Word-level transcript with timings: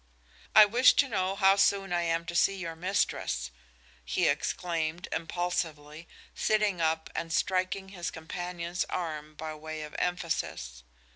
"I 0.55 0.65
wish 0.65 0.93
to 0.93 1.07
know 1.07 1.35
how 1.35 1.55
soon 1.57 1.93
I 1.93 2.01
am 2.01 2.25
to 2.25 2.33
see 2.33 2.55
your 2.57 2.75
mistress," 2.75 3.51
he 4.03 4.25
exclaimed, 4.27 5.07
impulsively, 5.11 6.07
sitting 6.33 6.81
up 6.81 7.11
and 7.15 7.31
striking 7.31 7.89
his 7.89 8.09
companion's 8.09 8.83
arm 8.85 9.35
byway 9.35 9.81
of 9.81 9.95
emphasis. 9.99 10.81